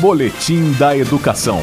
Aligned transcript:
Boletim 0.00 0.72
da 0.78 0.96
Educação. 0.96 1.58